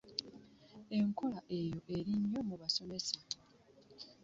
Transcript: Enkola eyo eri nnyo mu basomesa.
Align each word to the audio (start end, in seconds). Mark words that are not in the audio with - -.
Enkola 0.97 1.39
eyo 1.59 1.79
eri 1.95 2.13
nnyo 2.21 2.41
mu 2.49 2.55
basomesa. 2.61 3.17